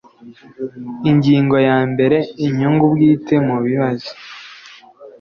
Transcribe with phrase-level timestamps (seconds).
[1.09, 4.11] Ingingo ya mbere Inyungu bwite mu bibazo